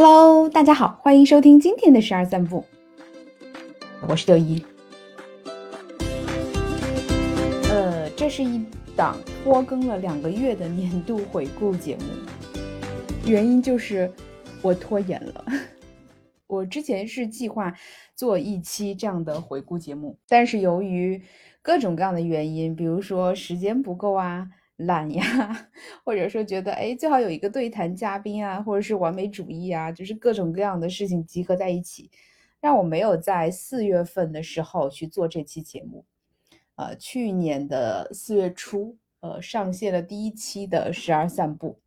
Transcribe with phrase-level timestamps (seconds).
[0.00, 2.64] Hello，大家好，欢迎收听今天的十二散步，
[4.06, 4.64] 我是六一。
[7.68, 8.64] 呃，这是一
[8.94, 12.04] 档拖更了两个月的年度回顾节目，
[13.26, 14.08] 原因就是
[14.62, 15.44] 我拖延了。
[16.46, 17.74] 我之前是计划
[18.14, 21.20] 做一期这样的回顾节目，但是由于
[21.60, 24.46] 各种各样的原因，比如说时间不够啊。
[24.78, 25.70] 懒呀，
[26.04, 32.10] 或者说觉得哎，最好有一个对谈嘉宾啊，或者是完美主义啊，就是各种各样的事情集合在一起，
[32.60, 36.04] 让我没有在四月份的时候去做这期节目。
[36.76, 41.80] 呃，去年的四月初，呃，上线了第一期的十二散步，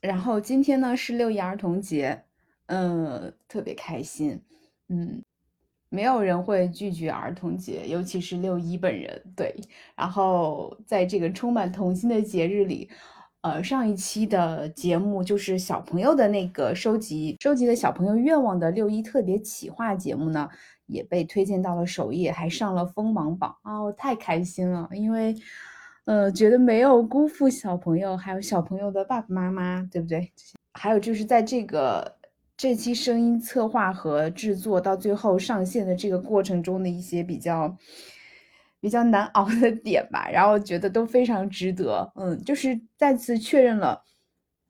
[0.00, 2.24] 然后今天呢是六一儿童节，
[2.66, 4.42] 嗯，特别开心，
[4.88, 5.22] 嗯。
[5.94, 9.22] 没有人会拒绝儿童节，尤其是六一本人。
[9.36, 9.54] 对，
[9.94, 12.90] 然后在这个充满童心的节日里，
[13.42, 20.48] 呃，上一期的节目就是小朋友的那个收集收集的小朋友愿望的六一特别企划节目呢，
[20.86, 23.80] 也被推荐到了首页，还上了锋芒榜啊！
[23.80, 25.32] 我太开心了，因为，
[26.06, 30.32] 呃，觉得没有辜负小朋友，还有小朋友的爸爸妈妈，对不对？
[30.72, 32.16] 还有就是在这个。
[32.56, 37.76] 这期声音策划和制作到最后上线的这个过程中的一些比较
[38.80, 42.12] 比较难熬的 点吧，然后觉得都非常值得。
[42.14, 44.00] 嗯，就是再次确认了，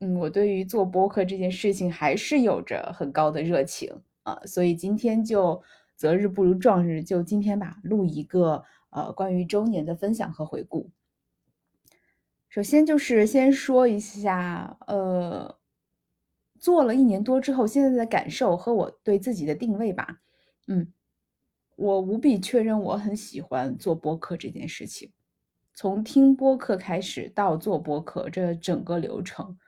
[0.00, 5.62] 嗯，我对于做播客这件事情还是有着很高的热情啊，所以今天就
[5.94, 10.90] 择日不如撞日，就今天吧，录一个呃关于周年的分享和回顾。
[12.48, 15.58] 首先就是先说一下，呃。
[16.64, 20.22] 做了一年多之后，现在的感受和我对自己的定位吧，
[20.66, 20.90] 嗯，
[21.76, 25.12] 我无比确认我很喜欢做播客这件事情。
[25.74, 29.58] 从听播客开始到做播客这整个流程，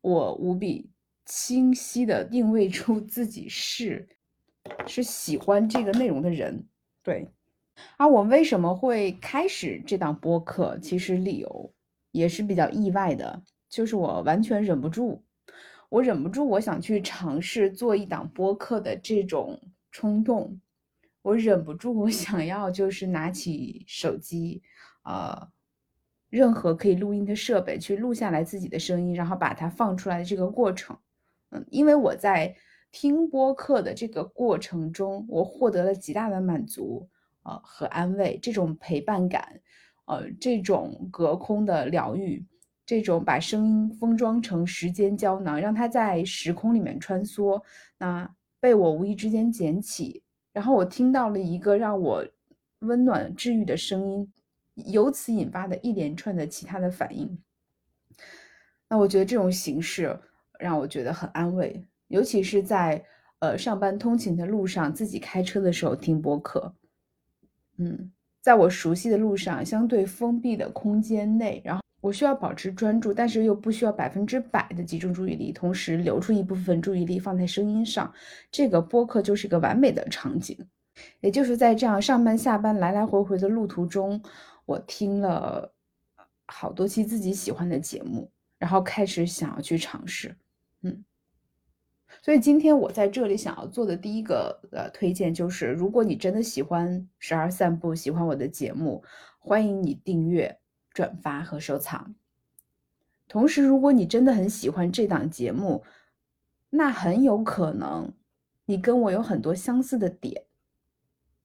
[0.00, 0.88] 我无比
[1.26, 4.08] 清晰的定位出自己是
[4.86, 6.68] 是喜欢这个内容的人。
[7.02, 7.28] 对，
[7.96, 11.74] 而我为什么会开始这档播客，其实理由
[12.12, 15.24] 也是比较意外的，就是我完全忍不住。
[15.94, 19.60] 我忍不住，我想去尝试做一档播客的这种
[19.92, 20.60] 冲动，
[21.22, 24.60] 我忍不住，我想要就是拿起手机，
[25.04, 25.48] 呃，
[26.30, 30.98] 任何可以录音的设备去录下来自己的声音，然后把它放出来的这个过程，
[31.50, 32.56] 嗯，因为我在
[32.90, 37.08] 听播客的这个过程中，我获得了极大的满足，
[37.44, 39.60] 呃和安慰，这种陪伴感，
[40.06, 42.44] 呃，这种隔空的疗愈。
[42.86, 47.62] 这种把声音封装成时间胶囊，让它在时空里面穿梭，
[47.98, 48.30] 那
[48.60, 50.22] 被我无意之间捡起，
[50.52, 52.26] 然后我听到了一个让我
[52.80, 54.32] 温暖治愈的声音，
[54.74, 57.38] 由此引发的一连串的其他的反应。
[58.88, 60.18] 那我觉得这种形式
[60.58, 63.02] 让我觉得很安慰，尤其是在
[63.38, 66.74] 呃上班通勤的路上，自己开车的时候听播客。
[67.78, 68.12] 嗯，
[68.42, 71.83] 在我熟悉的路上，相对封闭的空间内，然后。
[72.04, 78.12] 我需要保持专注，但是又不需要百分之百的集中注意力，同时留出一部分注意力放在声音上。
[78.50, 80.54] 这个播客就是一个完美的场景。
[81.20, 84.20] 也就是在这样上班下班来来回回的路途中，
[84.66, 85.72] 我听了
[86.44, 90.36] 好多期自己喜欢的节目，然后开始想要去尝试。
[90.82, 91.02] 嗯，
[92.20, 99.02] 所以今天我在这里想要做的第一个呃推荐就是，如果你真的喜欢十二散步，喜欢我的节目，
[99.38, 100.58] 欢迎你订阅。
[100.94, 102.14] 转发和收藏。
[103.26, 105.82] 同时，如果你真的很喜欢这档节目，
[106.70, 108.12] 那很有可能
[108.66, 110.44] 你跟我有很多相似的点。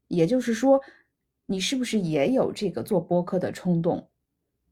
[0.08, 0.82] 也就是说，
[1.46, 4.10] 你是不是也有这个做播客的冲动？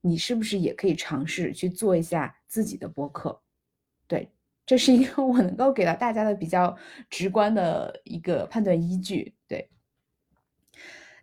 [0.01, 3.41] 你是不是也可以尝试去做一下自己的播客？
[4.05, 4.29] 对，
[4.65, 6.77] 这是一个 我能够给到大家的比较
[7.09, 9.33] 直观的一个判断依据。
[9.47, 9.69] 对。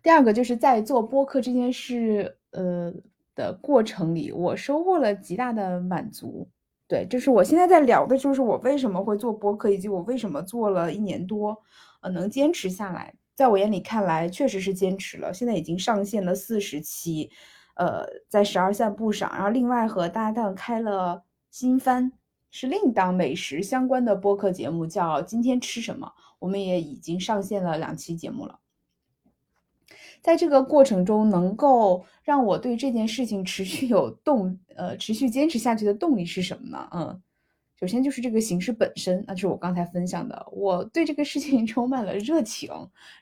[0.01, 2.91] 第二个就是在做播客这件事，呃。
[3.35, 6.47] 的过程里，我收获了极大的满足。
[6.87, 11.57] 对，就是我现在在聊的，就是我为什么会做播客，以及我为什么做了一年多，
[12.01, 13.13] 呃，能坚持下来。
[13.35, 15.33] 在我眼里看来，确实是坚持了。
[15.33, 17.29] 现在已经上线了四十期，
[17.75, 22.11] 呃，在十二散步上，然后另外和搭档开了新番，
[22.51, 26.11] 是另一档美食相关的播客节目，叫今天吃什么。
[26.39, 28.59] 我们也已经上线了两期节目了。
[30.25, 36.89] 在这个过程中，能够让我对这件事情持续有动，呃，持续坚持下去的动力是什么呢？
[36.93, 37.21] 嗯，
[37.79, 42.71] 首先就是这个形式本身，那就是我刚才分享的，我对这个事情 充满了热情，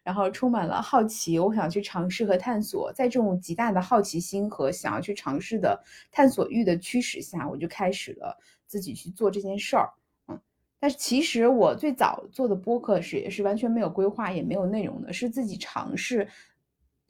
[0.01, 2.89] 然后充满了好奇，我想去尝试和探索。
[2.93, 5.77] 在这种极大的好奇心和想要去尝试的
[6.09, 8.33] 探索欲的驱使下，我就开始了
[8.65, 9.89] 自己去做这件事儿。
[10.29, 10.39] 嗯，
[10.79, 16.25] 但是其实我最早做的播客是也是完全没有规划也没有内容的，是自己尝试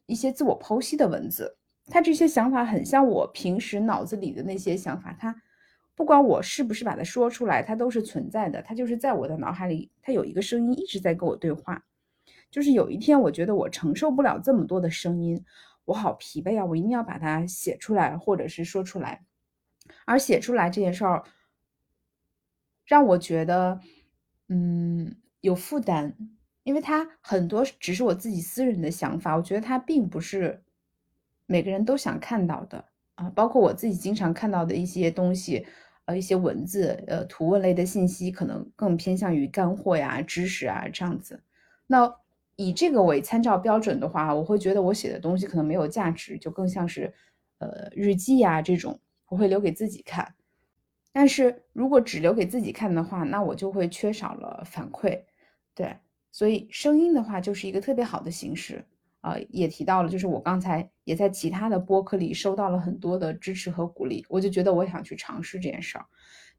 [0.06, 1.58] 一些自我剖析的文字。
[1.88, 5.36] 他这些想法很像我平时脑子里的那些想法，他
[5.96, 8.62] 不管我是不是把它说出来，它都是存在的。
[8.62, 11.86] 它就是在我的脑海里，它有一个声音一直在跟我对话。
[12.50, 15.44] 就是有一天，我觉得我承受不了这么多的声音，
[15.86, 16.66] 我好疲惫啊！
[16.66, 19.24] 我一定要把它写出来，或者是说出来。
[20.06, 21.24] 而写出来这件事儿，
[22.86, 23.80] 让我觉得，
[24.50, 26.16] 嗯，有负担，
[26.64, 30.62] 因为它很多只是我自己私人的想法，我觉得它并不是。
[31.46, 32.84] 每个人都想看到的
[33.16, 35.68] 啊，包括我自己经常看到的一些东西，
[36.06, 41.44] 呃，一些文字，呃，图文类的信息，可能更偏向于干货呀、知识啊这样子。
[41.86, 42.16] 那
[42.56, 47.14] 以这个为参照标准的话，我会觉得我写的东西可能没有价值，就更像是
[47.58, 50.34] 呃日记呀这种，我会留给自己看。
[51.12, 55.24] 但是如果只留给自己看的话，那我就会缺少了反馈。
[55.76, 55.98] 对，
[56.34, 58.84] 所以声音的话就是一个特别好的形式。
[59.22, 66.06] 啊，也提到了，就是我刚才也在其他的播客里收到了很多的支持和鼓励，我就觉得我想去尝试这件事儿。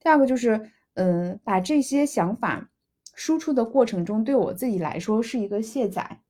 [0.01, 0.59] 第二个就是，
[0.95, 2.71] 嗯，把这些想法
[3.15, 6.23] 输出的过程中，对我自己来说是一个卸载，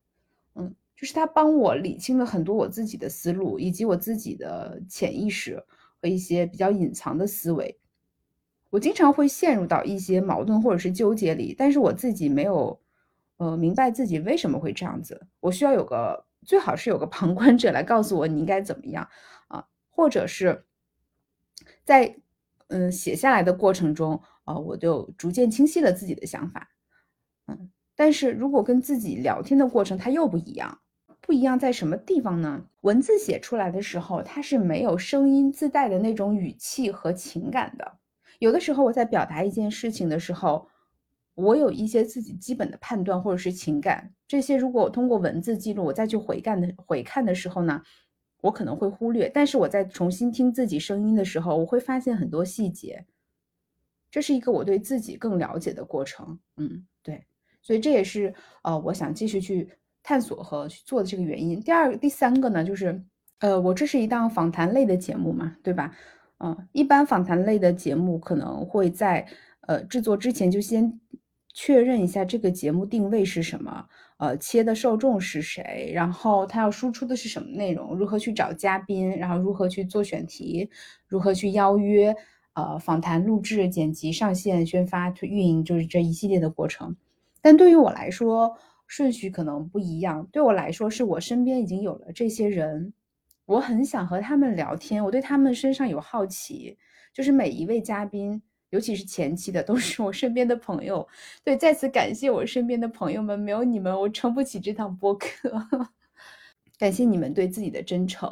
[0.56, 5.64] 嗯，就是它帮我理清了很多我自己的思路，以及我自己的潜意识
[6.02, 7.78] 和一些比较隐藏的思维。
[8.70, 12.80] 我经常会陷入到一些矛盾或者是纠结里，但是我自己没有。
[13.36, 19.08] 呃，明白自己为什么会这样子，我需要有个最好是有个旁观者来告诉我你应该怎么样
[19.48, 20.64] 啊，或者是
[21.84, 22.16] 在
[22.68, 26.70] 嗯写下来的过程中啊，我就逐渐清晰了自己的想法，
[27.48, 30.78] 嗯，但是如果跟自己聊天的过程它又不一样，
[31.20, 32.64] 不一样在什么地方呢？
[32.82, 37.98] 文字写出来的时候，它是没有声音自带的那种语气和情感的，
[38.38, 40.68] 有的时候我在表达一件事情的时候。
[41.34, 47.82] 我有一些自己基本的判断或者是情感，这些如果我通过文字记录，我再去回看的回看的时候呢，
[48.40, 49.28] 我可能会忽略。
[49.28, 53.04] 但是我在重新听自己声音的时候，我会发现很多细节，
[54.12, 56.38] 这是一个我对自己更了解的过程。
[56.56, 57.26] 嗯，对，
[57.60, 58.32] 所以这也是
[58.62, 59.68] 呃我想继续去
[60.04, 61.60] 探索和去做的这个原因。
[61.60, 63.02] 第二、第三个呢，就是
[63.40, 65.92] 呃我这是一档访谈类的节目嘛，对吧？
[66.38, 69.26] 嗯，一般访谈类的节目可能会在
[69.62, 71.00] 呃制作之前就先。
[71.54, 73.86] 确认一下这个节目定位是什么，
[74.18, 80.68] 呃，切的受众是谁，然后他要输出的是什么内容，如何去找嘉宾，然后如何去做选题，
[81.06, 82.14] 如何去邀约，
[82.54, 86.96] 呃，访谈、录制、剪辑、上线、宣发、运营，就是这一系列的过程。
[87.40, 88.58] 但对于我来说，
[88.88, 90.28] 顺序可能不一样。
[90.32, 92.92] 对我来说，是我身边已经有了这些人，
[93.46, 96.76] 我很想和他们聊天，我对他们身上有好奇，
[97.12, 98.42] 就是每一位嘉宾。
[98.74, 101.06] 尤其是前期的都是我身边的朋友，
[101.44, 105.28] 对，再次感谢我身边的朋友们，没有你们我撑不起这趟播客。
[106.76, 108.28] 感谢你们对自己的真诚，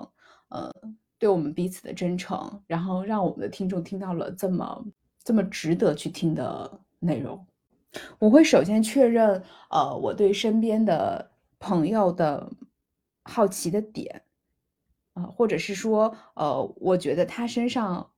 [0.48, 0.68] 呃，
[1.16, 4.84] 对我们彼此的真诚，然后让我们的听众听到了这么
[5.22, 7.46] 这么值得去听的内容。
[8.18, 9.40] 我会首先确认，
[9.70, 11.30] 呃，我对身边的
[11.60, 12.50] 朋友的
[13.22, 14.22] 好奇的点，
[15.14, 18.08] 啊，或者是说，呃，我觉得他身上。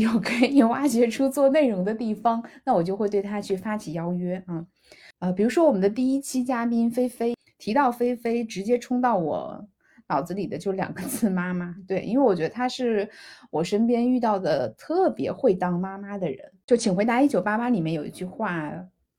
[0.00, 4.64] 有 可以挖掘出做内容的地方，那我就会对他去发起邀约啊，
[5.18, 9.66] 呃，比如说我们的第一期嘉宾菲菲提到菲菲，直接冲到我
[10.08, 13.08] 脑子里的就两个字妈妈，对，因为我觉得她是
[13.50, 16.52] 我身边遇到的特别会当妈妈的人。
[16.66, 18.72] 就请回答一九八八里面有一句话，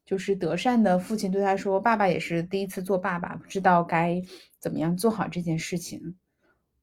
[0.06, 4.22] 就是德善的父亲对他说：“爸爸也是第一次做爸爸，不知道该
[4.60, 6.16] 怎么样做好这件事情。”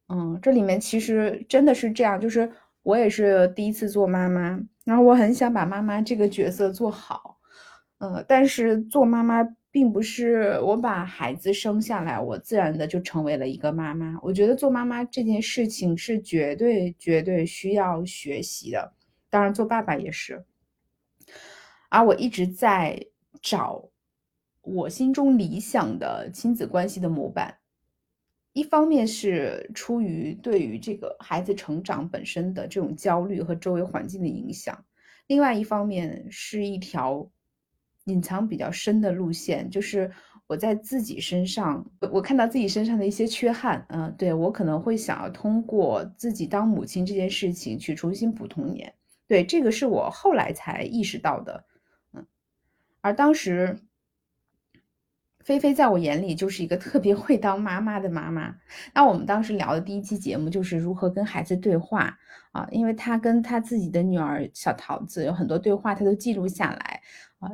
[0.09, 2.51] 嗯，这里面其实真的是这样，就是。
[2.87, 7.37] 我也是第一次做妈妈，然后我很想把妈妈这个角色做好，
[7.97, 14.17] 呃，但是做妈妈并不是我把孩子生下来，我自然的就成为了一个妈妈。
[14.21, 18.93] 我觉得做妈妈这件事情是绝对绝对需要学习的，
[19.29, 20.45] 当然做爸爸也是。
[21.89, 22.97] 而我一直在
[23.41, 23.83] 找
[24.61, 27.53] 我心中理想的亲子关系的模板。
[28.57, 34.83] 一方面是出于对于这个孩子成长本身的这种焦虑和周围环境的影响，
[35.27, 37.29] 另外一方面是一条
[38.05, 40.09] 隐藏比较深的路线，就是
[40.47, 48.91] 我在自己身上，我看到自己身上的一些缺憾，嗯，对我可能会想要通过自己当母亲这件事情去重新补童年，
[49.27, 51.63] 对，这个是我后来才意识到的，
[52.13, 52.25] 嗯，
[53.01, 53.77] 而当时。
[55.47, 58.53] 菲菲在我眼里就是一个特别会当妈妈的妈妈。
[58.93, 62.13] 那我们当时聊的第一期节目就是如何跟孩子对话
[62.51, 67.01] 啊，因为她跟她自己的女儿小桃子有很多对话，她都记录下来
[67.39, 67.47] 啊，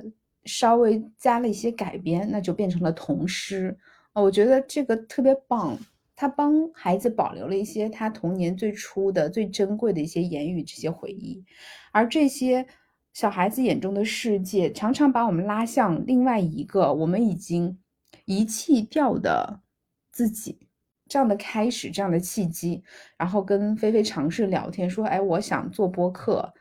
[0.46, 3.78] 稍微加了一些改编，那就变成了童诗
[4.14, 4.24] 啊。
[4.24, 5.78] 我觉得这个特别棒，
[6.16, 11.46] 他帮孩子保留了一些他童年最初的最珍贵的一些言语这些回忆，
[11.92, 12.66] 而这些。
[13.14, 17.78] 小孩子眼中的世界，常常把我们拉向另外一个我们已经
[18.26, 19.62] 遗弃掉的
[20.12, 20.68] 自己。
[21.10, 22.82] 这样的开始，这样的契机，
[23.18, 26.52] 然后跟菲菲尝试聊天，说：“哎，我想做播客，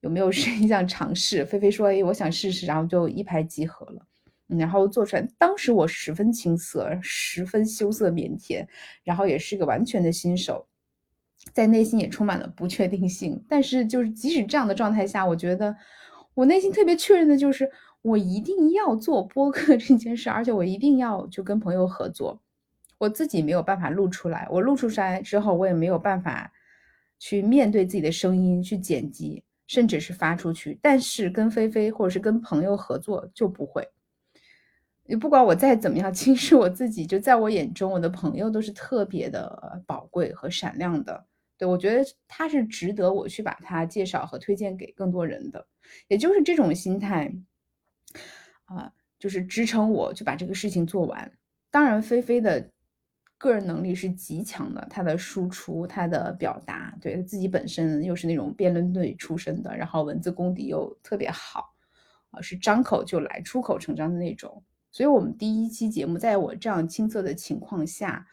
[0.00, 4.04] 有没有谁 想尝试？”菲菲说：“哎，我想试试。”然后就一拍即合了，
[4.48, 5.26] 然后做出来。
[5.38, 8.66] 当时我十分青涩，十分羞涩腼腆，
[9.04, 10.66] 然后也是个完全的新手。
[11.52, 15.74] 在内心也充满了不确定性，但是就是即使这样的状态下，我觉得
[16.34, 17.70] 我内心特别确认的就是
[18.04, 22.38] 我一定要做播客这件事，而且我一定要就跟朋友合作。
[22.98, 26.52] 我自己没有办法录出来，我录出来之后，我也没有办法
[27.18, 30.78] 去面对自己的声音去剪辑，甚至是发出去。
[30.82, 33.88] 但是跟菲菲或者是跟朋友合作就不会。
[35.06, 41.24] 你不管我再怎么样轻视我自己，就在我眼中，我的朋友都是特别的宝贵和闪亮的。
[41.56, 45.66] 对我觉得他是值得我去把他介绍和推荐给更多人的，
[46.08, 47.34] 也就是这种心态
[48.64, 51.30] 啊，就是支撑我去把这个事情做完。
[51.70, 52.70] 当然，菲菲的
[53.36, 61.74] 个人能力是极强的，他的输出、他的表达，对自己本身又是那种辩论队出身的，然后文字功底又特别好
[62.30, 64.62] 啊，是张口就来、出口成章的那种。
[64.92, 68.24] 所以，我们第一期节目，在我这样青涩的情况下，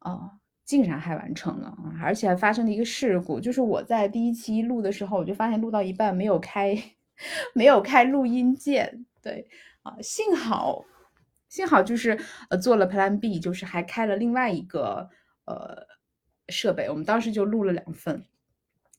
[0.00, 1.96] 啊，竟然还完成了啊！
[2.02, 6.78] 而且还发生了一个事故，就是我在第一期录的时候，我就发现录到一半没有开，
[7.54, 9.06] 没有开录音键。
[9.24, 9.48] 对
[9.82, 10.84] 啊，幸好，
[11.48, 12.18] 幸好就是
[12.50, 15.08] 呃做了 Plan B，就是还开了另外一个
[15.46, 15.86] 呃
[16.48, 18.22] 设备，我们当时就录了两份，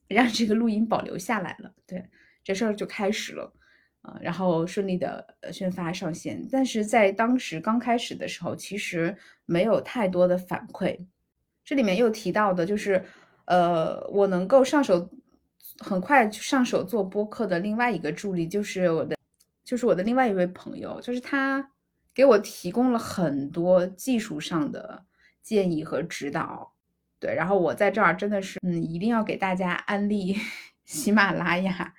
[0.07, 1.71] 让这个录音保留下来了。
[1.85, 2.03] 对，
[2.43, 3.53] 这事儿就开始了
[4.01, 4.17] 啊。
[4.19, 9.15] 然后顺利的宣发上线，但是在当时刚开始的时候，其实
[9.45, 10.99] 没有太多的反馈。
[11.63, 13.03] 这里面又提到的就是，
[13.45, 15.09] 呃，我能够上手
[15.79, 19.14] 很快上手做播客的另外一个助力，就是我的，
[19.65, 21.71] 就是我的另外一位朋友，就是他
[22.13, 25.03] 给我提供了很多技术上的
[25.41, 26.73] 建议和指导。
[27.19, 30.37] 对，然后我在这儿真的是，嗯，一定要给大家安利
[30.85, 31.93] 喜马拉雅。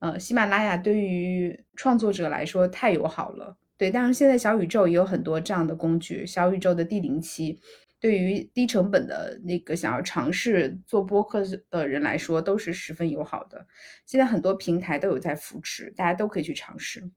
[0.00, 3.90] 呃，喜马拉雅对于创作者来说太友好了，对。
[3.90, 6.26] 当然，现在小宇宙也有很多这样的工具。
[6.26, 7.60] 小宇宙的第零期，
[8.00, 13.64] 对于低成本的那个想要尝试做播客的人来说，都是十分友好的。
[14.06, 17.08] 现在很多平台都有在扶持，大家都可以去尝试。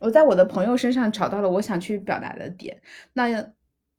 [0.00, 2.80] 我在我的朋友身上找到了我想去表达的点，
[3.12, 3.52] 那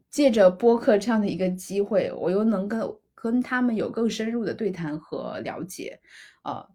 [0.09, 2.81] 借着播客这样的一个机会，我又能跟
[3.13, 5.99] 跟他们有更深入的对谈和了解，
[6.43, 6.67] 呃。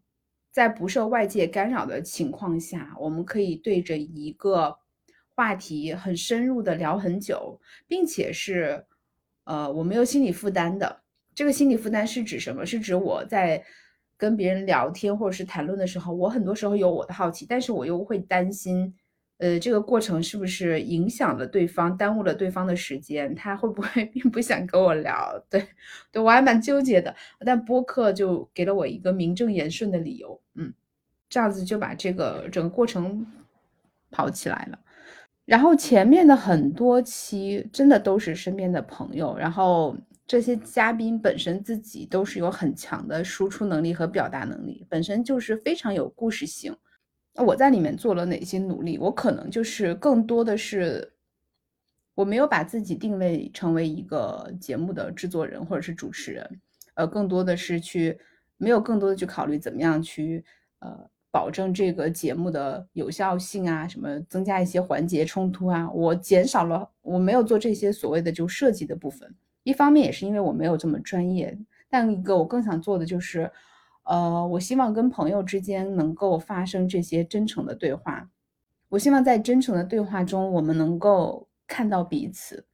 [0.53, 4.75] 在不受外界干扰的情况下，我们可以对着一个
[5.35, 8.83] 话题很深入的聊很久，并且是，
[9.47, 11.00] 呃，我没有心理负担的。
[11.35, 12.65] 这个心理负担是指什么？
[12.67, 13.62] 是指我在
[14.17, 18.95] 跟别人聊天或者是谈论的时候，我很多时候有我的好奇，但是我又会担心。
[19.38, 23.35] 呃，这个过程是不是影响了对方，耽误了对方的时间？
[23.35, 25.38] 他会不会 并不想跟我聊？
[25.50, 25.69] 对，
[26.11, 27.15] 对我还蛮纠结的。
[27.41, 30.73] 但播客就给了我一个名正言顺的理由，嗯，
[31.29, 33.26] 这样子就把这个整个过程
[34.11, 34.79] 跑起来了。
[35.47, 46.76] 然后前面的很多期真的都是身边的朋友，然后这些嘉宾本身自己都是有很强的输出能力和表达能力，本身就是非常有故事性。
[47.33, 48.99] 那我在里面做了哪些努力？
[48.99, 51.12] 我可能就是更多的是，
[52.17, 56.61] 我没有把自己定位成为一个节目的制作人或者是主持人，
[56.95, 58.19] 呃，更多的是去
[58.57, 60.45] 没有更多的去考虑怎么样去
[60.81, 69.31] 呃保证这个节目的有效性啊，什么增加一些环节冲突啊，我减少了，我没有做这些所谓的就设计的部分。
[69.62, 71.55] 一方面也是因为我没有这么专业，
[71.90, 73.52] 但一个我更想做的就是。
[74.09, 78.31] 呃，我希望跟朋友之间能够发生这些真诚的对话。
[78.88, 82.64] 我希望在真诚的对话中，我们能够看到彼此。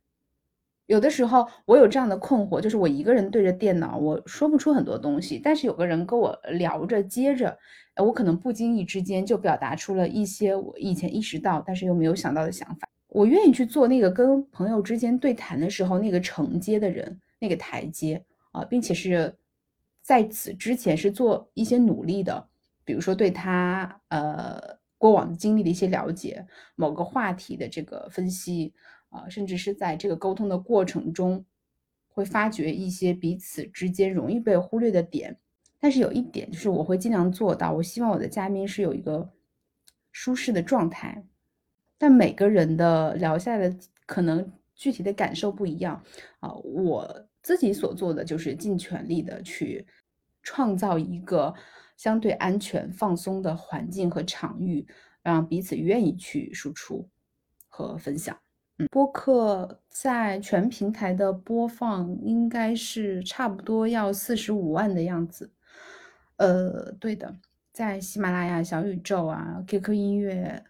[0.92, 5.40] 有的时候，我有这样的困惑，就是我一个人对着电脑，我说不出很多东西。
[5.42, 7.58] 但是有个人跟我聊着，接着，
[7.96, 12.86] 我可能不经意之间就表达出了一些我以前意识到，但是又没有想到的想法。
[13.08, 18.22] 我愿意去做那个跟朋友之间对谈的时候那个承接的人，那个台阶
[18.52, 19.34] 啊，并且是。
[20.04, 22.48] 在此之前是做一些努力的，
[22.84, 24.60] 比如说对他呃
[24.98, 26.44] 过往经历的一些了解，
[26.74, 28.74] 某个话题的这个分析，
[29.12, 31.44] 啊，甚至是在这个沟通的过程中，
[32.08, 35.38] 会发觉一些彼此之间容易被忽略的点。
[35.78, 39.30] 但是有一点就是，我会尽量做到，我希望我的嘉宾是有一个
[40.10, 41.24] 舒适的状态。
[41.98, 46.02] 但每个人的聊下来的可能具体的感受不一样
[46.40, 49.86] 啊，我自己所做的就是尽全力的去
[50.42, 51.54] 创造一个
[51.96, 54.86] 相对安全、放松的环境和场域，
[55.22, 57.08] 让彼此愿意去输出
[57.68, 58.36] 和分享。
[58.78, 65.50] 嗯，播客在全平台的播放应该是差不多要四十五万的样子。
[66.36, 67.36] 呃，对的，
[67.72, 70.64] 在喜马拉雅、小宇宙啊、QQ 音乐。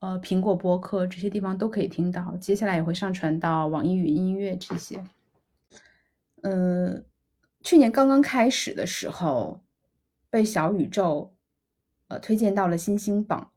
[0.00, 5.04] 呃，苹果播客这些地方都可以听到，接下来也会上传到网易云音乐这些。
[6.42, 7.04] 嗯，
[7.60, 9.60] 去年刚刚开始的时候，
[10.30, 11.34] 被小宇宙
[12.08, 13.50] 呃推荐到了星星榜，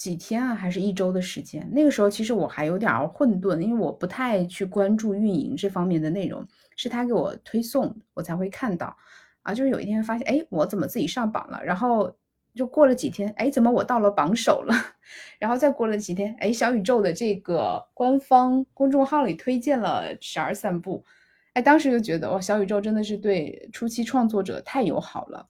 [0.00, 1.68] 几天啊，还是一周的时间。
[1.70, 6.42] 那个时候其实我还有点混沌，因为我不太去关注运营这方面的内容，
[6.74, 8.96] 是他给我推送，我才会看到。
[9.42, 11.62] 啊，就是有一天发现，哎，我怎么自己上榜了？
[11.62, 12.16] 然后。
[12.52, 14.74] 就过了几天，哎，怎么我到了榜首了？
[15.38, 21.04] 然后再过了几天，哎，小宇宙的这个官方公众号里推荐了十二散步，
[21.52, 25.48] 哎，当时就觉得哇，小宇宙真的是对初期创作者太友好了，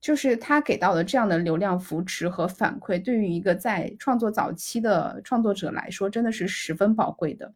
[0.00, 7.52] 就是他给到的这样的流量扶持和反馈，对于一个在创作早期的创作者来说，真的是十分宝贵的。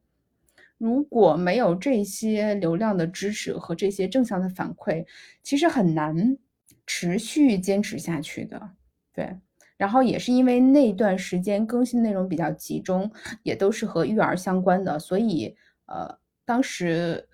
[0.79, 5.05] 如果没有这些流量的支持和这些正向的反馈，
[5.43, 6.39] 其实很难
[6.87, 8.71] 持续坚持下去的。
[9.13, 9.39] 对，
[9.77, 13.11] 然后也是因为那段时间更新内容比较集中，
[13.43, 15.55] 也都是和育儿相关的，所以
[15.85, 17.29] 呃，当时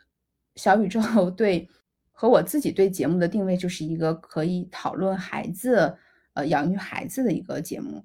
[0.57, 1.69] 小宇宙 对
[2.19, 5.95] 和我自己对节目的定位就是一个可以讨论孩子
[6.33, 8.03] 呃养育孩子的一个节目。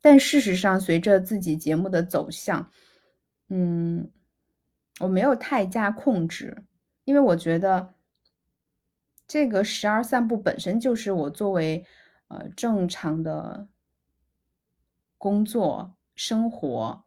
[0.00, 2.70] 但事实上，随着自己节目的走向，
[3.48, 4.08] 嗯，
[5.00, 6.56] 我没有太加控制，
[7.04, 7.92] 因为我觉得
[9.26, 11.84] 这个十二散步本身就是我作为。
[12.30, 13.66] 呃，正常的
[15.16, 17.02] 工作、生活，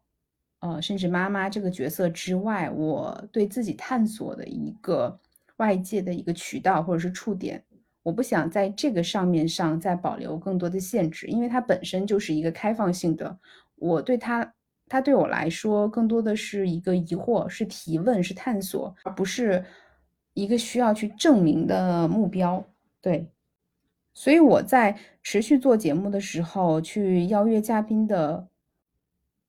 [0.62, 5.20] 呃，甚至妈妈这个角色之外，我对自己探索的一个
[5.62, 7.64] 外界的一个渠道或者是触点，
[8.02, 13.38] 我不想在这个上面上再保留更多的限制，因为它本身就是一个开放性的。
[13.76, 14.54] 我对它，
[14.90, 19.64] 它对我来说更多的是一个疑惑，是提问，是探索，而不是
[20.34, 22.66] 一个需要去证明的目标。
[23.00, 23.30] 对。
[24.14, 28.46] 所以我在持续做节目的时候，去邀约嘉宾的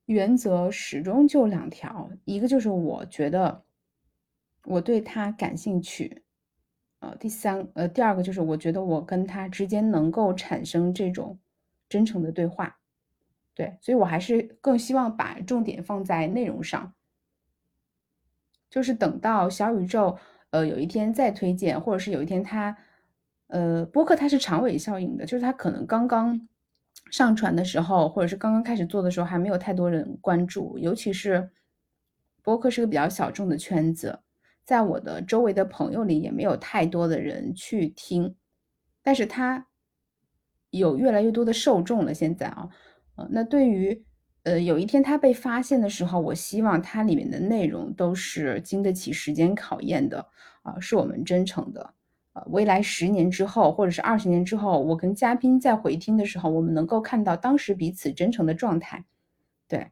[0.05, 3.61] 原则始终就两条：一个就是我觉得
[4.65, 6.23] 我对他感兴趣，
[6.99, 11.37] 呃，第三呃，第二个就是我觉得我跟他之间能够产生这种
[11.87, 12.79] 真诚的对话。
[13.53, 16.93] 对，所以我还是更希望把重点放在内容上，
[18.69, 20.17] 就是等到小宇宙
[20.49, 22.77] 呃有一天再推荐，或者是有一天他。
[23.47, 26.47] 呃，播客它是长尾效应的，就是它可能刚刚
[27.11, 30.79] 上传的时候，或者是刚刚开始做的时候，还没有太多人关注。
[30.79, 31.51] 尤其是
[32.41, 34.21] 播客是个比较小众的圈子，
[34.63, 38.35] 在我的周围的朋友里也没有太多的人去听。
[39.01, 39.67] 但是它
[40.69, 42.13] 有越来越多的受众了。
[42.13, 42.69] 现在啊，
[43.15, 44.03] 呃，那对于
[44.43, 50.25] 呃有一天它被发现的时候，我希望它里面的内容都是经得起时间考验的
[50.61, 51.93] 啊，是我们真诚的。
[52.33, 59.05] 呃，未来十年之后，或者是二十年之后，我跟嘉宾在回听的时候，我们能够看到当时彼此真诚的状态，
[59.67, 59.91] 对。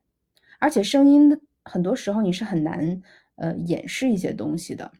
[0.57, 3.01] 而且声音很多时候你是很难
[3.35, 4.91] 呃掩饰一些东西的，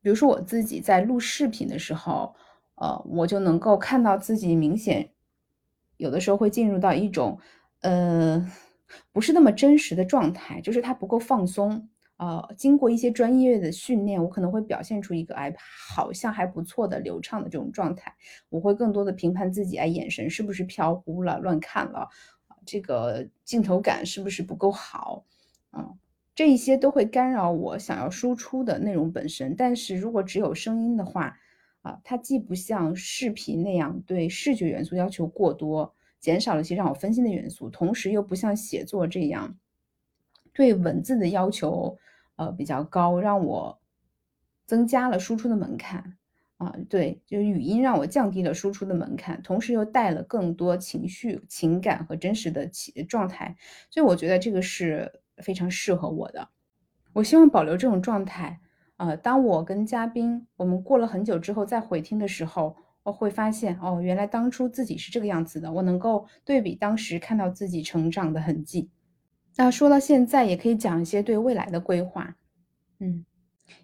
[0.00, 2.34] 比如说我自己在录视频的时候，
[2.76, 5.10] 呃，我就能够看到自己明显
[5.96, 7.38] 有的时候会进入到一种
[7.80, 8.50] 呃
[9.12, 11.88] 不是那么真实的状态，就是它不够放松。
[12.16, 18.12] 呃，经过一些专业的训练，我可能会表现出一个哎，好像还不错的流畅的这种状态。
[18.48, 22.08] 我会更多的评判自己，哎，眼神是不是飘忽了、乱看了，
[22.66, 25.24] 这个镜头感是不是不够好？
[25.76, 25.96] 嗯，
[26.38, 29.56] 这一些都会干扰我想要输出的内容本身。
[29.56, 31.36] 但是如果只有声音的话，
[31.82, 39.58] 啊，它既不像视频那样对视觉元素要求过多，减少了一些让我分心的元素，同时又不像写作这样
[40.52, 41.98] 对文字的要求。
[42.36, 43.80] 呃，比较高，让我
[44.64, 46.16] 增加了输出的门槛
[46.58, 52.70] 啊，对，就是语音让我降低了输出的门槛，同时又带了更多情绪、情感和真实的
[53.08, 53.56] 状态，
[53.90, 55.10] 所以我觉得这个是
[55.42, 56.48] 非常适合我的。
[57.12, 58.60] 我希望保留这种状态
[58.96, 68.90] 呃，当我跟嘉宾我们过了很久之后再回听的时候，我会发现哦，原来当初自己是这个样子的，我能够对比当时看到自己成长的痕迹。
[69.56, 72.36] 那说到现在，也可以讲一些对未来的规划。
[72.98, 73.24] 嗯，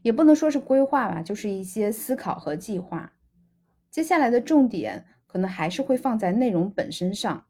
[0.02, 3.12] 也不能说是规划吧，就是一些思考和计划。
[3.90, 7.44] 接下来的重点可能还是会放在内容本身上。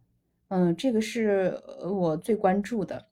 [0.49, 3.07] 嗯，这个是我最关注的。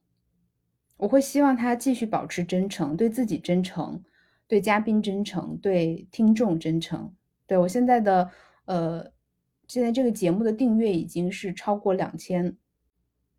[1.03, 4.01] 我会希望他继续保持真诚，对自己真诚，
[4.47, 7.13] 对嘉宾真诚，对听众真诚。
[7.45, 8.31] 对我现在的
[8.63, 9.11] 呃，
[9.67, 12.55] 现在这个节目的订阅已经是超过两千。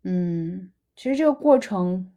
[0.03, 2.13] 嗯，其实这个过程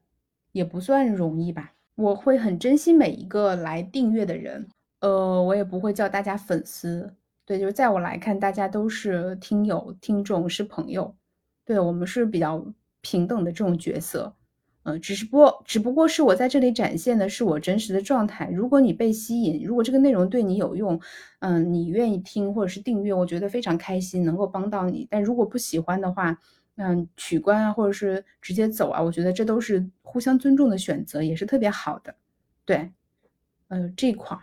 [0.53, 1.73] 也不算容易吧。
[1.95, 4.69] 我会很珍惜每一个来订阅的人。
[5.01, 7.15] 呃，我也不会叫大家粉丝。
[7.47, 11.17] 对，就是在我来看，大家都是听友、听众，是朋友。
[11.65, 12.63] 对我们是比较
[13.01, 14.35] 平等的这种角色。
[14.88, 18.48] 呃，只是不，只不过是我在这里展现的是我真实的状态。
[18.51, 20.98] 如果你被吸引，如果这个内容对你有用，
[21.40, 25.07] 嗯，你愿意听或者是订阅，我觉得非常开心，能够帮到你。
[25.11, 26.38] 但如果不喜欢的话，
[26.77, 32.14] 嗯，取关啊，或者是直接走啊，我觉得这都是互相尊重的选择，也是特别好的。
[32.64, 32.90] 对，
[33.68, 34.38] 呃，这块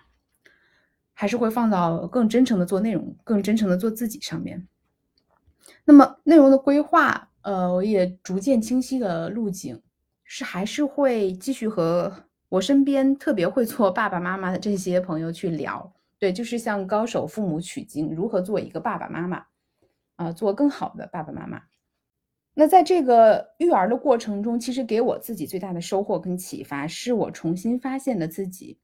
[1.15, 4.67] 还是会放到更真诚的做内容，更真诚的做自己上面。
[5.85, 9.81] 那么内容的规划，呃，我也逐渐清晰的路径。
[10.37, 12.13] 是还是会继续和
[12.49, 19.45] 我身边特别会做爸爸妈妈的这些朋友去聊，对，就是向高手父母取经，如何做一个爸爸妈妈，
[20.17, 21.61] 啊，做更好的爸爸妈妈。
[22.53, 28.77] 那在这个育儿的过程中，其实给我自己最大的收获跟启发，是我重新发现了自己。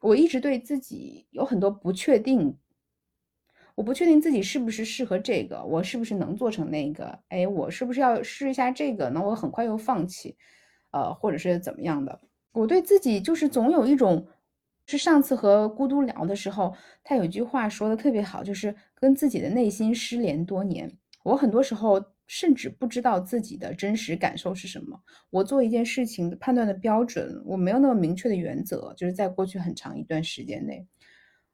[0.00, 2.58] 我一直对自己有很多不确定，
[3.74, 7.18] 我不确定自己是不是适合这个，我是不是能做成那个？
[7.28, 9.08] 哎，我是不是要试一下这个？
[9.08, 10.36] 那我很快又放弃。
[10.90, 12.20] 呃，或者是怎么样的？
[12.52, 14.26] 我对自己就是总有一种，
[14.86, 16.74] 是上次和孤独聊的时候，
[17.04, 20.90] 他有一句话说的特别好，就是跟自己的内心失联多年。
[21.24, 24.98] 我很多时候甚至不知道自己的真实感受是什么。
[25.30, 30.86] 我做一件事情的判断的标准，我没有那么明确的原则，就是在过去很长一段时间内，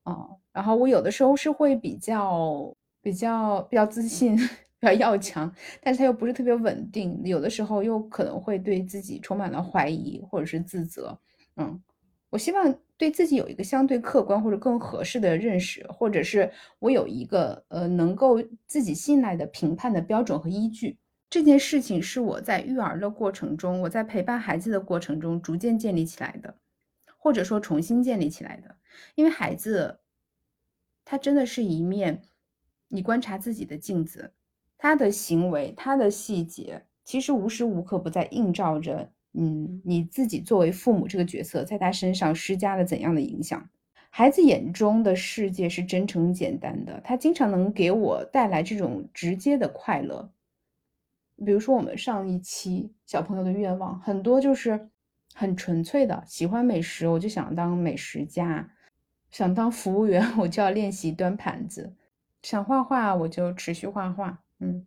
[0.04, 4.38] 啊，然后我有的时候是会比较比较比较自信。
[4.84, 11.18] 较要强，但是他又不是特别稳定，有的时候又可能会对自己充满了怀疑或者是自责。
[11.56, 11.82] 嗯，
[12.30, 20.98] 我希望对自己有一个相对客观或者更合适的认识，或者是我有一个呃能够自己信赖的评判的标准和依据。
[21.30, 26.54] 这件事情是我在育儿的过程中，我在陪伴孩子的过程中逐渐建立起来的，
[27.18, 28.76] 或者说重新建立起来的。
[29.16, 29.98] 因为孩子，
[31.04, 32.22] 他真的是一面
[32.86, 34.32] 你观察自己的镜子。
[34.84, 43.66] 他的行为，他的细节，其实无时无刻不在映照着，嗯，你自己作为父母这个角色，在他身上施加了怎样的影响？
[44.10, 50.30] 孩子眼中的世界是真诚简单的，他经常能给我带来这种直接的快乐。
[51.42, 54.90] 比如说，我们上一期小朋友的愿望，很多就是
[55.32, 58.68] 很纯粹的，喜欢美食，我就想当美食家；
[59.30, 61.94] 想当服务员，我就要练习端盘子；
[62.42, 64.43] 想画画，我就持续画画。
[64.60, 64.86] 嗯，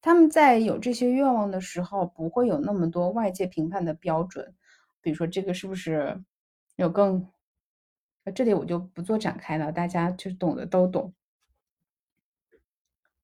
[0.00, 4.54] 他们在有这些愿望的时候，不会有那么多外界评判的标准，
[5.00, 6.22] 比如说这个是不是
[6.76, 7.26] 有更……
[8.34, 11.12] 这里我就不做展开了，大家就懂的都懂。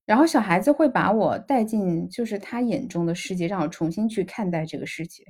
[0.04, 5.24] 然后小孩子会把我带进就是他眼中的世界，让我重新去看待这个世界，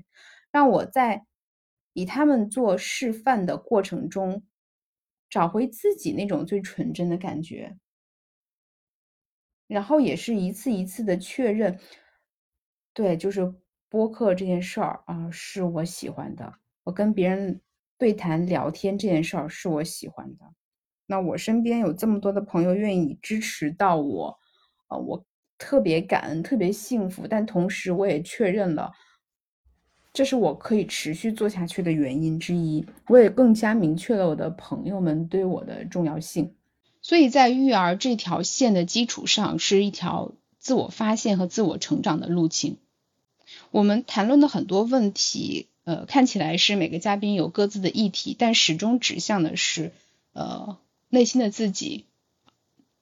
[0.50, 1.24] 让我在
[1.92, 4.42] 以他们做示范的过程中，
[5.28, 7.76] 找回自己那种最纯真的感觉。
[9.70, 11.78] 然后也是一次一次的确认，
[12.92, 13.54] 对，就是
[13.88, 16.52] 播客这件事儿啊，是我喜欢的。
[16.82, 17.60] 我跟别人
[17.96, 20.44] 对谈聊天这件事儿是我喜欢的。
[21.06, 24.36] 那我身边有这么多的朋友愿意支持到我，
[24.88, 25.24] 啊，我
[25.56, 27.24] 特别感恩，特别幸福。
[27.28, 28.90] 但同时我也确认了，
[30.12, 32.84] 这是我可以持续做下去的原因之一。
[33.06, 36.52] 我也更加明确了我的朋友们对我的重要性。
[37.02, 42.76] 所以在育儿这条线的基础上，是一条自我发现和自我成长的路径。
[43.70, 49.92] 我们谈论的很多问题，呃，看起来是每个嘉宾有各自的议题，但始终指向的是，
[50.32, 50.76] 呃，
[51.08, 52.04] 内心的自己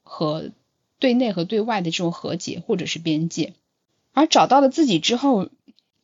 [0.03, 0.51] 和
[0.99, 3.55] 对内和对外的这种和解或者是边界。
[4.13, 5.49] 而找到了自己之后，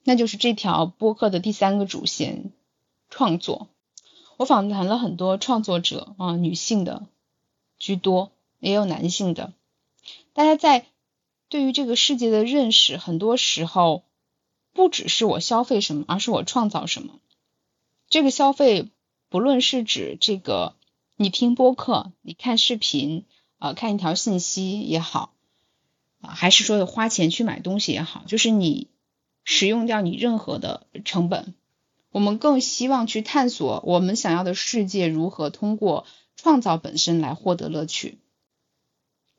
[0.02, 2.52] 那就是这条播客的第三个主线——
[3.08, 3.68] 创作。
[4.36, 7.06] 我访谈了很多创作者啊，女性的。
[7.78, 9.52] 居多，也有男性的。
[10.32, 10.86] 大家在
[11.48, 14.04] 对于这个世界的认识，很多时候
[14.72, 17.20] 不只是我消费什么，而是我创造什么。
[18.08, 18.90] 这个消费，
[19.28, 20.74] 不论是指这个
[21.16, 23.24] 你听播客、你看视频
[23.58, 25.32] 啊，看一条信息也好
[26.20, 28.88] 啊，还是说花钱去买东西也好，就是你
[29.44, 31.54] 使用掉你任何的成本。
[32.10, 38.18] 我们更希望去探索我们想要的世界如何通过创造本身来获得乐趣。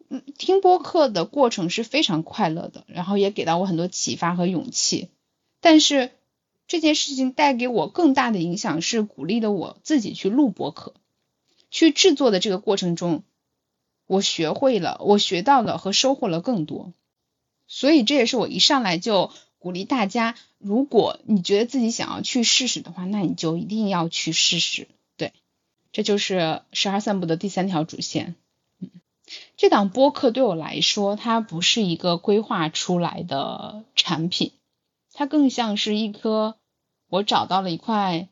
[0.09, 5.09] 嗯，听播客的过程是非常快乐的，然后也给到我很多启发和勇气。
[5.59, 6.11] 但是
[6.67, 10.93] 这件事情带给我更大的影响是鼓励了我自己去录播客，
[11.71, 13.23] 去制作的这个过程中，
[14.07, 16.93] 我学会了，我学到了和收获了更多。
[17.67, 19.31] 所以这也是我一上来就。
[19.57, 24.87] 鼓励大家，如果你觉得自己想要去试试的话，那你就一定要去试试。
[25.95, 28.35] 这就是十二散步的第三条主线。
[28.81, 28.89] 嗯，
[29.55, 34.51] 这档播客对我来说，它不是一个规划出来的产品，
[35.13, 36.57] 它更像是一颗
[37.07, 38.27] 我找到了一块，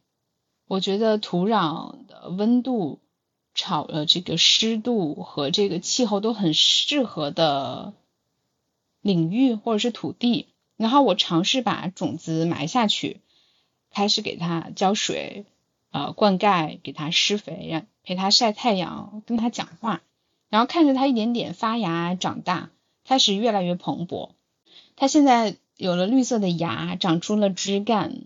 [0.68, 3.00] 我觉得土壤的温度、
[3.54, 7.94] 炒呃这个湿度和这个气候都很适合的
[9.00, 10.50] 领域或者是土地。
[10.76, 13.22] 然后我尝试把种子埋下去，
[13.90, 15.46] 开始给它浇水，
[15.94, 20.02] 呃，灌溉，给它施肥，陪它晒太阳，跟它讲话，
[20.50, 22.72] 然后看着它一点点发芽长大，
[23.06, 24.32] 开始越来越蓬勃。
[24.96, 28.24] 它现在有了绿色的芽，长出了枝干，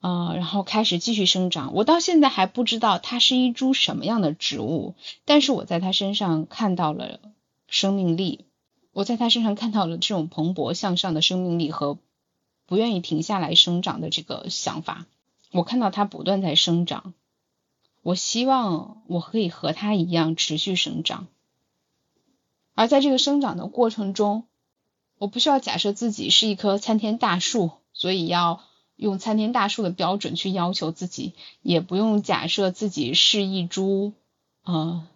[0.00, 1.74] 呃，然后开始继续生长。
[1.74, 7.20] 我到现在还不知道它是一株什么样的植物，但是我在它身上看到了
[7.68, 8.44] 生命力。
[8.92, 11.98] 我在他身上看到了这种蓬勃向上的生命力和
[12.64, 15.04] 不愿意停下来生长的这个想法。
[15.52, 17.14] 我看到它不断在生长，
[18.02, 21.26] 我希望我可以和它一样持续生长。
[22.74, 24.44] 而在这个生长的过程中，
[25.18, 28.60] 我不需要假设自己是一棵参天大树，所以要
[28.96, 34.12] 用参天大树的标准去要求自己，也不用假设自己是一株
[34.64, 35.06] 呃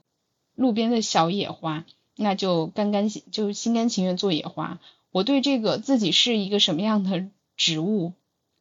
[0.55, 1.85] 路边的小野花。
[2.16, 4.79] 那就干干就心甘情愿做野花。
[5.11, 8.12] 我对这个自己是一个什么样的植物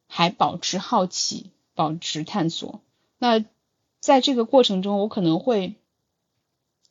[0.06, 2.82] 还保持好奇，保持探索。
[3.16, 3.42] 那
[4.00, 5.76] 在这个过程中，我可能会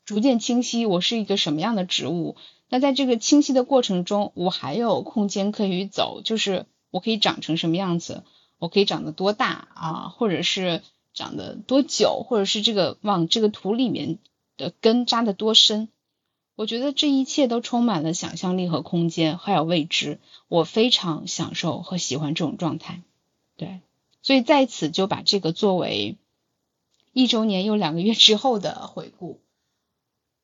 [0.03, 2.35] 逐渐清晰我是一个什么样的植物。
[2.69, 8.23] 那在这个清晰的过程中，我还有空间可以走，就是我可以长成什么样子，
[8.57, 10.81] 我可以长得多大啊，或者是
[11.13, 14.17] 长得多久，或者是这个往这个土里面
[14.57, 15.89] 的根扎得多深。
[16.55, 20.17] 我觉得这一切都充满了想象力和空间，还有未知。
[20.47, 23.03] 我非常享受和喜欢这种状态，
[23.55, 23.81] 对，
[24.21, 26.17] 所以在此就把这个作为
[27.13, 29.39] 一周年又两个月之后的回顾。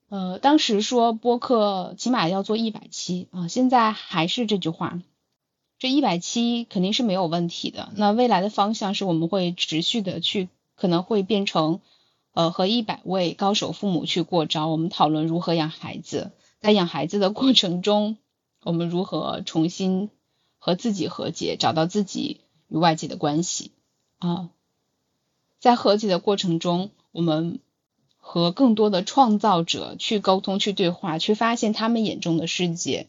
[0.10, 5.02] 呃，当时说播客起码要做一百期啊，现在还是这句话，
[5.80, 7.92] 这一百期肯定是没有问题的。
[7.96, 11.80] 那未来的方向是我们会持续的去，可能会变成。
[12.38, 18.18] 呃，和一百位高手父母去过招，我们讨论如何养孩子，在养孩子的过程中，
[18.62, 20.10] 我们如何重新
[20.58, 23.72] 和自己和解，找到自己与外界的关系。
[24.20, 24.50] 啊，
[25.60, 27.60] 在和解的过程中，我们
[28.18, 33.08] 和更多的创造者去沟通、去对话，去发现他们眼中的世界。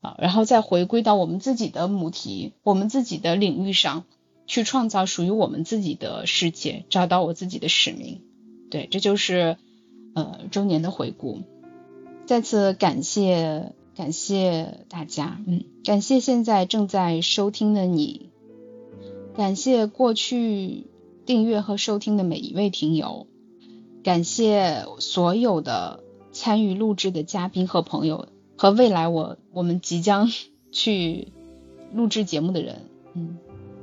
[0.00, 4.04] 啊，然后再回归到我们自己的母题、我们自己的领域上
[4.46, 8.22] 去创造属于我们自己的世界，找到我自己的使命。
[8.70, 9.56] 对，这就是
[10.14, 11.40] 呃周年的回顾，
[12.26, 18.27] 再次感谢感谢大家，嗯，感谢现在正在收听的你，
[19.38, 20.88] 感谢过去
[21.24, 23.28] 订阅和收听的每一位听友，
[24.02, 30.28] 感谢所有的参与录制的嘉宾和朋友，和未来我我们即将
[30.72, 31.28] 去
[31.94, 33.38] 录制节目的人，嗯，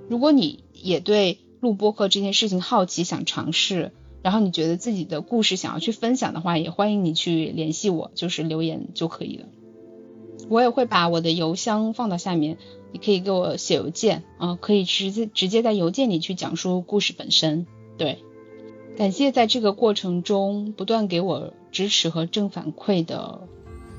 [0.09, 3.93] 如果你也对录播课这件事情好奇，想尝试。
[4.21, 9.45] 然后你觉得自己的故事想要去分享的话，也欢迎你去联系我，就是留言就可以了。
[10.49, 12.58] 我也会把我的邮箱放到下面，
[12.91, 17.65] 你可以给我写邮件啊，可以直接直接在邮件里去讲述故事本身。
[17.97, 18.19] 对，
[18.97, 23.47] 感谢在这个过程中不断给我支持和正反馈的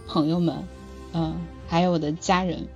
[0.06, 0.64] 朋友们，
[1.12, 2.68] 嗯，还有我的家人，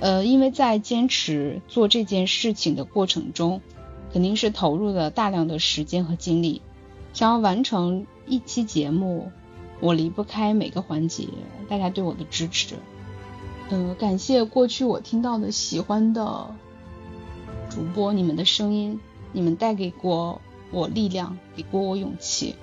[0.00, 3.60] 呃，因为在坚持做这件事情的过程中。
[4.12, 6.62] 肯定是投入了大量的时间和精力，
[7.12, 9.32] 想要完成一期节目，
[9.80, 11.28] 我离不开每个环节
[11.68, 12.76] 大家对我的支持。
[13.70, 16.54] 嗯，感谢过去我听到的喜欢的
[17.70, 19.00] 主播，你们的声音，
[19.32, 22.54] 你们带给过我力量，给过我勇气。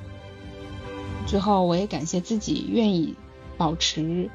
[1.28, 3.16] 最后，我也感谢自己愿意
[3.58, 4.30] 保持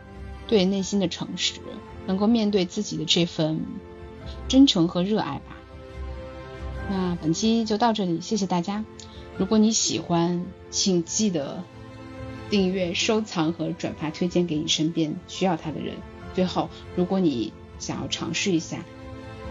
[0.47, 1.61] 对内心的诚实，
[2.07, 3.61] 能够面对自己的这份
[4.49, 5.57] 真诚和热爱吧。
[6.89, 8.85] 那本期就到这里，谢谢大家。
[9.37, 11.63] 如果你喜欢，请记得
[12.51, 15.97] 订阅、收藏和转发，推荐给你身边需要它的人。
[16.35, 18.85] 最后，如果你想要尝试一下，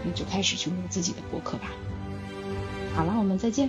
[0.04, 1.72] 那就开始去录自己的博客吧。
[2.94, 3.68] 好了，我们再见。